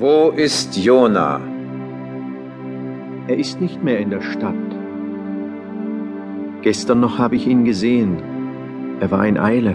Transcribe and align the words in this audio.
Wo 0.00 0.28
ist 0.30 0.76
Jona? 0.76 1.40
Er 3.26 3.36
ist 3.36 3.60
nicht 3.60 3.82
mehr 3.82 3.98
in 3.98 4.10
der 4.10 4.20
Stadt. 4.20 4.54
Gestern 6.62 7.00
noch 7.00 7.18
habe 7.18 7.34
ich 7.34 7.48
ihn 7.48 7.64
gesehen. 7.64 8.22
Er 9.00 9.10
war 9.10 9.26
in 9.26 9.36
Eile. 9.36 9.74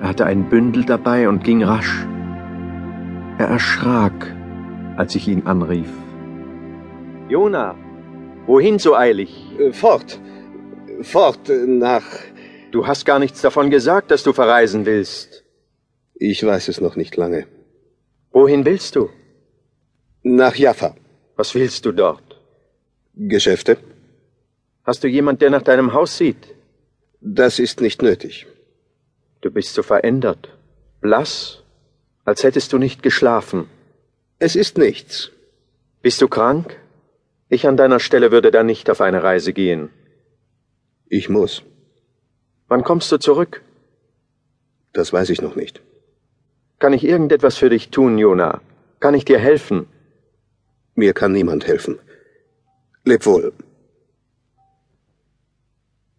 Er 0.00 0.08
hatte 0.10 0.24
ein 0.24 0.48
Bündel 0.48 0.84
dabei 0.84 1.28
und 1.28 1.42
ging 1.42 1.64
rasch. 1.64 2.06
Er 3.38 3.48
erschrak, 3.48 4.32
als 4.96 5.16
ich 5.16 5.26
ihn 5.26 5.44
anrief. 5.46 5.90
Jona, 7.28 7.74
wohin 8.46 8.78
so 8.78 8.94
eilig? 8.94 9.30
Äh, 9.58 9.72
fort. 9.72 10.20
Fort 11.02 11.48
äh, 11.48 11.66
nach. 11.66 12.06
Du 12.70 12.86
hast 12.86 13.04
gar 13.04 13.18
nichts 13.18 13.40
davon 13.40 13.68
gesagt, 13.68 14.12
dass 14.12 14.22
du 14.22 14.32
verreisen 14.32 14.86
willst. 14.86 15.44
Ich 16.14 16.46
weiß 16.46 16.68
es 16.68 16.80
noch 16.80 16.94
nicht 16.94 17.16
lange. 17.16 17.46
Wohin 18.30 18.64
willst 18.64 18.94
du? 18.94 19.08
Nach 20.22 20.54
Jaffa. 20.54 20.94
Was 21.36 21.54
willst 21.54 21.86
du 21.86 21.92
dort? 21.92 22.22
Geschäfte. 23.14 23.78
Hast 24.84 25.02
du 25.02 25.08
jemand, 25.08 25.40
der 25.40 25.48
nach 25.48 25.62
deinem 25.62 25.94
Haus 25.94 26.18
sieht? 26.18 26.54
Das 27.22 27.58
ist 27.58 27.80
nicht 27.80 28.02
nötig. 28.02 28.46
Du 29.40 29.50
bist 29.50 29.72
so 29.72 29.82
verändert, 29.82 30.50
blass, 31.00 31.62
als 32.26 32.44
hättest 32.44 32.74
du 32.74 32.78
nicht 32.78 33.02
geschlafen. 33.02 33.66
Es 34.38 34.56
ist 34.56 34.76
nichts. 34.76 35.30
Bist 36.02 36.20
du 36.20 36.28
krank? 36.28 36.76
Ich 37.48 37.66
an 37.66 37.78
deiner 37.78 38.00
Stelle 38.00 38.30
würde 38.30 38.50
da 38.50 38.62
nicht 38.62 38.90
auf 38.90 39.00
eine 39.00 39.22
Reise 39.22 39.54
gehen. 39.54 39.88
Ich 41.08 41.30
muss. 41.30 41.62
Wann 42.68 42.84
kommst 42.84 43.10
du 43.10 43.16
zurück? 43.18 43.62
Das 44.92 45.14
weiß 45.14 45.30
ich 45.30 45.40
noch 45.40 45.56
nicht. 45.56 45.80
Kann 46.78 46.92
ich 46.92 47.04
irgendetwas 47.04 47.56
für 47.56 47.70
dich 47.70 47.88
tun, 47.88 48.18
Jona? 48.18 48.60
Kann 49.00 49.14
ich 49.14 49.24
dir 49.24 49.38
helfen? 49.38 49.86
Mir 51.00 51.14
kann 51.14 51.32
niemand 51.32 51.66
helfen. 51.66 51.98
Leb 53.04 53.24
wohl. 53.24 53.54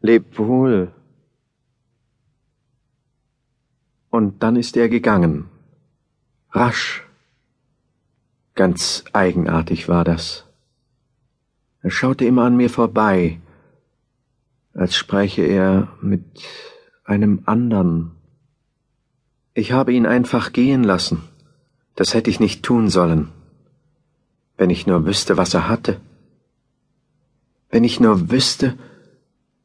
Leb 0.00 0.38
wohl. 0.38 0.92
Und 4.08 4.42
dann 4.42 4.56
ist 4.56 4.78
er 4.78 4.88
gegangen. 4.88 5.34
Rasch. 6.52 7.06
Ganz 8.54 9.04
eigenartig 9.12 9.90
war 9.90 10.04
das. 10.04 10.46
Er 11.82 11.90
schaute 11.90 12.24
immer 12.24 12.44
an 12.44 12.56
mir 12.56 12.70
vorbei, 12.70 13.40
als 14.72 14.96
spräche 14.96 15.42
er 15.42 15.88
mit 16.00 16.24
einem 17.04 17.42
andern. 17.44 18.12
Ich 19.52 19.72
habe 19.72 19.92
ihn 19.92 20.06
einfach 20.06 20.52
gehen 20.54 20.82
lassen. 20.82 21.22
Das 21.94 22.14
hätte 22.14 22.30
ich 22.30 22.40
nicht 22.40 22.62
tun 22.62 22.88
sollen. 22.88 23.32
Wenn 24.62 24.70
ich 24.70 24.86
nur 24.86 25.06
wüsste, 25.06 25.36
was 25.36 25.54
er 25.54 25.68
hatte. 25.68 26.00
Wenn 27.68 27.82
ich 27.82 27.98
nur 27.98 28.30
wüsste, 28.30 28.78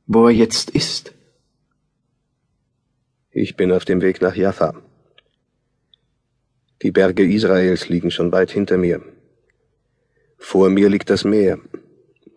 wo 0.07 0.25
er 0.25 0.33
jetzt 0.33 0.71
ist. 0.71 1.13
Ich 3.29 3.55
bin 3.55 3.71
auf 3.71 3.85
dem 3.85 4.01
Weg 4.01 4.23
nach 4.23 4.35
Jaffa. 4.35 4.73
Die 6.81 6.89
Berge 6.89 7.31
Israels 7.31 7.89
liegen 7.89 8.09
schon 8.09 8.31
weit 8.31 8.49
hinter 8.49 8.79
mir. 8.79 9.03
Vor 10.39 10.71
mir 10.71 10.89
liegt 10.89 11.11
das 11.11 11.23
Meer, 11.23 11.59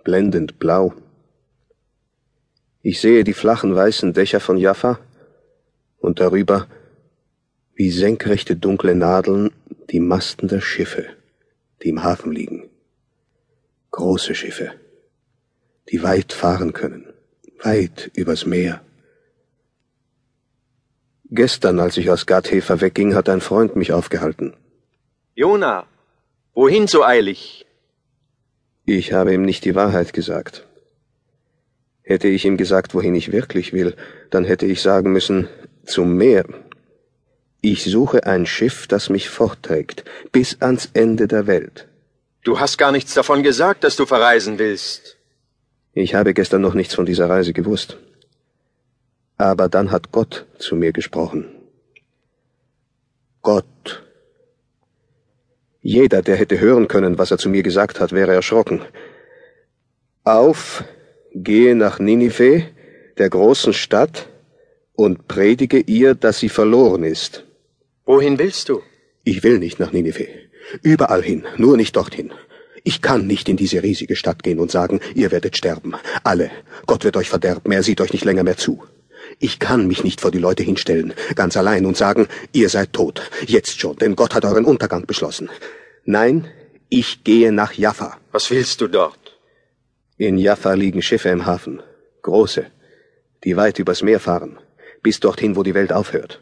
blendend 0.04 0.58
blau. 0.58 0.92
Ich 2.82 3.00
sehe 3.00 3.24
die 3.24 3.38
flachen 3.42 3.74
weißen 3.74 4.12
Dächer 4.12 4.40
von 4.40 4.58
Jaffa 4.58 4.98
und 5.98 6.20
darüber 6.20 6.66
wie 7.74 7.90
senkrechte 7.90 8.54
dunkle 8.54 8.94
Nadeln 8.94 9.50
die 9.88 10.00
Masten 10.00 10.46
der 10.46 10.60
Schiffe, 10.60 11.06
die 11.82 11.88
im 11.88 12.02
Hafen 12.02 12.32
liegen. 12.32 12.68
Große 13.90 14.34
Schiffe, 14.34 14.72
die 15.90 16.02
weit 16.02 16.32
fahren 16.32 16.72
können, 16.72 17.12
weit 17.62 18.10
übers 18.14 18.46
Meer. 18.46 18.82
Gestern, 21.30 21.78
als 21.78 21.96
ich 21.96 22.10
aus 22.10 22.26
Gathefer 22.26 22.80
wegging, 22.80 23.14
hat 23.14 23.28
ein 23.28 23.40
Freund 23.40 23.76
mich 23.76 23.92
aufgehalten. 23.92 24.54
Jona, 25.34 25.86
wohin 26.54 26.88
so 26.88 27.04
eilig? 27.04 27.66
Ich 28.84 29.12
habe 29.12 29.32
ihm 29.32 29.42
nicht 29.42 29.64
die 29.64 29.76
Wahrheit 29.76 30.12
gesagt. 30.12 30.66
Hätte 32.02 32.26
ich 32.26 32.44
ihm 32.44 32.56
gesagt, 32.56 32.94
wohin 32.94 33.14
ich 33.14 33.30
wirklich 33.30 33.72
will, 33.72 33.94
dann 34.30 34.44
hätte 34.44 34.66
ich 34.66 34.82
sagen 34.82 35.12
müssen, 35.12 35.48
zum 35.84 36.16
Meer. 36.16 36.44
Ich 37.62 37.84
suche 37.84 38.26
ein 38.26 38.46
Schiff, 38.46 38.86
das 38.86 39.10
mich 39.10 39.28
fortträgt, 39.28 40.04
bis 40.32 40.56
ans 40.60 40.88
Ende 40.94 41.28
der 41.28 41.46
Welt. 41.46 41.88
Du 42.42 42.58
hast 42.58 42.78
gar 42.78 42.90
nichts 42.90 43.12
davon 43.12 43.42
gesagt, 43.42 43.84
dass 43.84 43.96
du 43.96 44.06
verreisen 44.06 44.58
willst. 44.58 45.18
Ich 45.92 46.14
habe 46.14 46.32
gestern 46.32 46.62
noch 46.62 46.74
nichts 46.74 46.94
von 46.94 47.04
dieser 47.04 47.28
Reise 47.28 47.52
gewusst. 47.52 47.98
Aber 49.36 49.68
dann 49.68 49.90
hat 49.90 50.10
Gott 50.10 50.46
zu 50.58 50.74
mir 50.74 50.92
gesprochen. 50.92 51.54
Gott. 53.42 54.02
Jeder, 55.82 56.22
der 56.22 56.36
hätte 56.36 56.60
hören 56.60 56.88
können, 56.88 57.18
was 57.18 57.30
er 57.30 57.38
zu 57.38 57.48
mir 57.50 57.62
gesagt 57.62 58.00
hat, 58.00 58.12
wäre 58.12 58.34
erschrocken. 58.34 58.82
Auf, 60.24 60.84
gehe 61.34 61.74
nach 61.74 61.98
Ninive, 61.98 62.66
der 63.18 63.28
großen 63.28 63.72
Stadt, 63.72 64.28
und 64.94 65.28
predige 65.28 65.78
ihr, 65.78 66.14
dass 66.14 66.38
sie 66.38 66.50
verloren 66.50 67.04
ist. 67.04 67.44
Wohin 68.12 68.40
willst 68.40 68.68
du? 68.68 68.82
Ich 69.22 69.44
will 69.44 69.60
nicht 69.60 69.78
nach 69.78 69.92
Ninive. 69.92 70.26
Überall 70.82 71.22
hin, 71.22 71.44
nur 71.58 71.76
nicht 71.76 71.94
dorthin. 71.94 72.32
Ich 72.82 73.02
kann 73.02 73.28
nicht 73.28 73.48
in 73.48 73.56
diese 73.56 73.84
riesige 73.84 74.16
Stadt 74.16 74.42
gehen 74.42 74.58
und 74.58 74.72
sagen, 74.72 74.98
ihr 75.14 75.30
werdet 75.30 75.56
sterben. 75.56 75.94
Alle. 76.24 76.50
Gott 76.88 77.04
wird 77.04 77.16
euch 77.16 77.28
verderben, 77.28 77.70
er 77.70 77.84
sieht 77.84 78.00
euch 78.00 78.12
nicht 78.12 78.24
länger 78.24 78.42
mehr 78.42 78.56
zu. 78.56 78.82
Ich 79.38 79.60
kann 79.60 79.86
mich 79.86 80.02
nicht 80.02 80.20
vor 80.20 80.32
die 80.32 80.44
Leute 80.46 80.64
hinstellen, 80.64 81.14
ganz 81.36 81.56
allein 81.56 81.86
und 81.86 81.96
sagen, 81.96 82.26
ihr 82.52 82.68
seid 82.68 82.92
tot, 82.92 83.30
jetzt 83.46 83.78
schon, 83.78 83.94
denn 83.98 84.16
Gott 84.16 84.34
hat 84.34 84.44
euren 84.44 84.64
Untergang 84.64 85.06
beschlossen. 85.06 85.48
Nein, 86.04 86.48
ich 86.88 87.22
gehe 87.22 87.52
nach 87.52 87.74
Jaffa. 87.74 88.18
Was 88.32 88.50
willst 88.50 88.80
du 88.80 88.88
dort? 88.88 89.38
In 90.18 90.36
Jaffa 90.36 90.72
liegen 90.72 91.00
Schiffe 91.00 91.28
im 91.28 91.46
Hafen, 91.46 91.80
große, 92.22 92.66
die 93.44 93.56
weit 93.56 93.78
übers 93.78 94.02
Meer 94.02 94.18
fahren, 94.18 94.58
bis 95.00 95.20
dorthin, 95.20 95.54
wo 95.54 95.62
die 95.62 95.74
Welt 95.74 95.92
aufhört. 95.92 96.40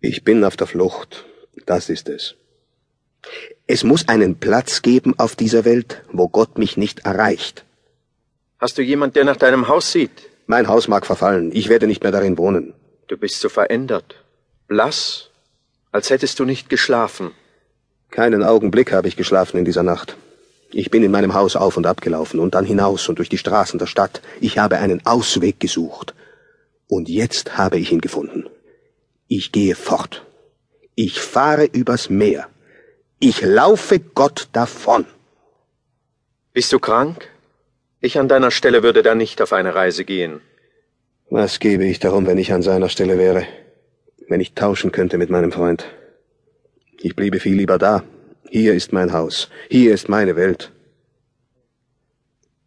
Ich 0.00 0.24
bin 0.24 0.44
auf 0.44 0.56
der 0.56 0.66
Flucht, 0.66 1.24
das 1.64 1.88
ist 1.88 2.08
es. 2.08 2.34
Es 3.66 3.82
muss 3.82 4.08
einen 4.08 4.36
Platz 4.38 4.82
geben 4.82 5.14
auf 5.18 5.36
dieser 5.36 5.64
Welt, 5.64 6.02
wo 6.12 6.28
Gott 6.28 6.58
mich 6.58 6.76
nicht 6.76 7.00
erreicht. 7.00 7.64
Hast 8.58 8.78
du 8.78 8.82
jemand, 8.82 9.16
der 9.16 9.24
nach 9.24 9.36
deinem 9.36 9.68
Haus 9.68 9.90
sieht? 9.92 10.10
Mein 10.46 10.68
Haus 10.68 10.86
mag 10.86 11.06
verfallen, 11.06 11.50
ich 11.52 11.68
werde 11.68 11.86
nicht 11.86 12.02
mehr 12.02 12.12
darin 12.12 12.38
wohnen. 12.38 12.74
Du 13.08 13.16
bist 13.16 13.40
so 13.40 13.48
verändert, 13.48 14.22
blass, 14.68 15.30
als 15.92 16.10
hättest 16.10 16.38
du 16.38 16.44
nicht 16.44 16.68
geschlafen. 16.68 17.32
Keinen 18.10 18.42
Augenblick 18.42 18.92
habe 18.92 19.08
ich 19.08 19.16
geschlafen 19.16 19.58
in 19.58 19.64
dieser 19.64 19.82
Nacht. 19.82 20.16
Ich 20.70 20.90
bin 20.90 21.02
in 21.02 21.10
meinem 21.10 21.34
Haus 21.34 21.56
auf 21.56 21.76
und 21.76 21.86
ab 21.86 22.00
gelaufen 22.00 22.38
und 22.38 22.54
dann 22.54 22.64
hinaus 22.64 23.08
und 23.08 23.18
durch 23.18 23.28
die 23.28 23.38
Straßen 23.38 23.78
der 23.78 23.86
Stadt. 23.86 24.20
Ich 24.40 24.58
habe 24.58 24.78
einen 24.78 25.04
Ausweg 25.06 25.58
gesucht. 25.60 26.14
Und 26.88 27.08
jetzt 27.08 27.56
habe 27.56 27.78
ich 27.78 27.92
ihn 27.92 28.00
gefunden. 28.00 28.45
Ich 29.28 29.50
gehe 29.52 29.74
fort. 29.74 30.24
Ich 30.94 31.20
fahre 31.20 31.64
übers 31.64 32.10
Meer. 32.10 32.48
Ich 33.18 33.42
laufe 33.42 33.98
Gott 33.98 34.48
davon. 34.52 35.04
Bist 36.52 36.72
du 36.72 36.78
krank? 36.78 37.28
Ich 38.00 38.18
an 38.18 38.28
deiner 38.28 38.50
Stelle 38.50 38.82
würde 38.82 39.02
da 39.02 39.14
nicht 39.14 39.42
auf 39.42 39.52
eine 39.52 39.74
Reise 39.74 40.04
gehen. 40.04 40.40
Was 41.28 41.58
gebe 41.58 41.84
ich 41.84 41.98
darum, 41.98 42.26
wenn 42.26 42.38
ich 42.38 42.52
an 42.52 42.62
seiner 42.62 42.88
Stelle 42.88 43.18
wäre? 43.18 43.46
Wenn 44.28 44.40
ich 44.40 44.54
tauschen 44.54 44.92
könnte 44.92 45.18
mit 45.18 45.28
meinem 45.28 45.50
Freund. 45.50 45.86
Ich 47.00 47.16
bliebe 47.16 47.40
viel 47.40 47.56
lieber 47.56 47.78
da. 47.78 48.04
Hier 48.48 48.74
ist 48.74 48.92
mein 48.92 49.12
Haus. 49.12 49.50
Hier 49.68 49.92
ist 49.92 50.08
meine 50.08 50.36
Welt. 50.36 50.70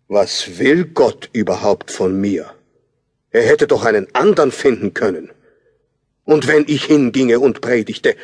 Was 0.10 0.60
will 0.60 0.86
Gott 0.86 1.30
überhaupt 1.32 1.90
von 1.90 2.20
mir? 2.20 2.52
Er 3.32 3.44
hätte 3.44 3.68
doch 3.68 3.86
einen 3.86 4.14
anderen 4.14 4.52
finden 4.52 4.94
können. 4.94 5.32
Und 6.30 6.48
wenn 6.48 6.66
ich 6.68 6.86
hinginge 6.86 7.40
und 7.40 7.60
predigte, 7.60 8.16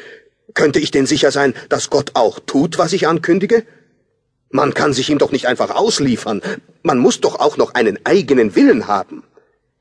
könnte 0.54 0.80
ich 0.80 0.92
denn 0.92 1.08
sicher 1.08 1.32
sein, 1.32 1.56
dass 1.70 1.90
Gott 1.90 2.12
auch 2.14 2.40
tut, 2.40 2.78
was 2.78 2.94
ich 2.94 3.08
ankündige? 3.08 3.64
Man 4.52 4.76
kann 4.76 4.94
sich 4.94 5.10
ihm 5.10 5.18
doch 5.18 5.32
nicht 5.32 5.48
einfach 5.48 5.72
ausliefern. 5.72 6.44
Man 6.84 7.00
muss 7.00 7.20
doch 7.20 7.40
auch 7.40 7.58
noch 7.58 7.74
einen 7.74 7.98
eigenen 8.06 8.56
Willen 8.56 8.88
haben. 8.88 9.24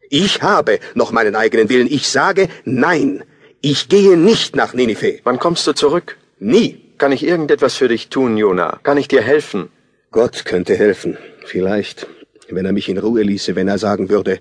Ich 0.08 0.40
habe 0.40 0.78
noch 0.94 1.12
meinen 1.12 1.36
eigenen 1.36 1.68
Willen. 1.68 1.86
Ich 1.86 2.08
sage 2.08 2.48
nein. 2.64 3.24
Ich 3.60 3.90
gehe 3.90 4.16
nicht 4.16 4.56
nach 4.56 4.72
Ninive. 4.72 5.20
Wann 5.24 5.38
kommst 5.38 5.66
du 5.66 5.74
zurück? 5.74 6.16
Nie. 6.38 6.80
Kann 6.96 7.12
ich 7.12 7.26
irgendetwas 7.26 7.74
für 7.74 7.88
dich 7.88 8.08
tun, 8.08 8.38
Jona? 8.38 8.80
Kann 8.84 8.96
ich 8.96 9.08
dir 9.08 9.20
helfen? 9.20 9.68
Gott 10.12 10.46
könnte 10.46 10.74
helfen. 10.76 11.18
Vielleicht. 11.44 12.06
Wenn 12.48 12.64
er 12.64 12.72
mich 12.72 12.88
in 12.88 12.96
Ruhe 12.96 13.20
ließe, 13.20 13.54
wenn 13.54 13.68
er 13.68 13.78
sagen 13.78 14.08
würde, 14.08 14.38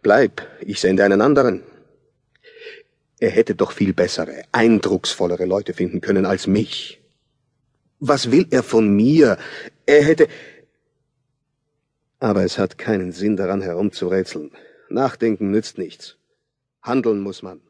bleib, 0.00 0.46
ich 0.60 0.78
sende 0.78 1.02
einen 1.02 1.22
anderen. 1.22 1.64
Er 3.20 3.30
hätte 3.30 3.54
doch 3.54 3.72
viel 3.72 3.92
bessere, 3.92 4.44
eindrucksvollere 4.50 5.44
Leute 5.44 5.74
finden 5.74 6.00
können 6.00 6.24
als 6.24 6.46
mich. 6.46 7.02
Was 7.98 8.30
will 8.30 8.46
er 8.50 8.62
von 8.62 8.88
mir? 8.88 9.36
Er 9.84 10.02
hätte. 10.02 10.26
Aber 12.18 12.44
es 12.44 12.58
hat 12.58 12.78
keinen 12.78 13.12
Sinn 13.12 13.36
daran 13.36 13.60
herumzurätseln. 13.60 14.50
Nachdenken 14.88 15.50
nützt 15.50 15.76
nichts. 15.76 16.16
Handeln 16.80 17.20
muss 17.20 17.42
man. 17.42 17.60